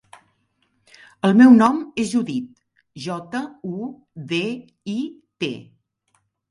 [1.29, 2.49] El meu nom és Judit:
[3.05, 3.43] jota,
[3.77, 3.87] u,
[4.35, 4.45] de,
[4.97, 4.99] i,
[5.45, 5.55] te.